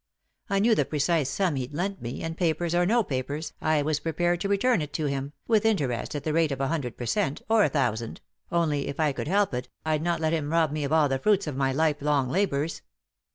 1 0.47 0.63
knew 0.63 0.73
the 0.73 0.83
precise 0.83 1.29
sum 1.29 1.55
he'd 1.57 1.75
lent 1.75 2.01
me, 2.01 2.23
and, 2.23 2.35
papers 2.35 2.73
or 2.73 2.87
no 2.87 3.03
papers, 3.03 3.53
I 3.61 3.83
was 3.83 3.99
prepared 3.99 4.41
to 4.41 4.49
return 4.49 4.81
it 4.81 4.93
to 4.93 5.05
him, 5.05 5.33
with 5.47 5.63
interest 5.63 6.15
at 6.15 6.23
the 6.23 6.33
rate 6.33 6.51
of 6.51 6.59
a 6.59 6.69
hundred 6.69 6.97
per 6.97 7.05
cent., 7.05 7.43
or 7.47 7.63
a 7.63 7.69
thousand; 7.69 8.19
only, 8.51 8.87
if 8.87 8.99
I 8.99 9.11
could 9.11 9.27
help 9.27 9.53
it, 9.53 9.69
I'd 9.85 10.01
not 10.01 10.19
let 10.19 10.33
him 10.33 10.49
rob 10.51 10.71
me 10.71 10.83
of 10.85 10.91
all 10.91 11.07
the 11.07 11.19
fruits 11.19 11.45
of 11.45 11.55
my 11.55 11.71
lifelong 11.71 12.29
labours. 12.29 12.81